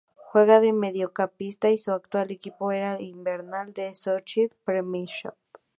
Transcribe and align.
Juega 0.15 0.59
de 0.61 0.73
mediocampista 0.73 1.69
y 1.69 1.77
su 1.77 1.91
actual 1.91 2.31
equipo 2.31 2.71
es 2.71 2.83
el 2.97 3.01
Hibernian 3.05 3.71
de 3.71 3.85
la 3.89 3.93
Scottish 3.93 4.49
Premiership. 4.65 5.35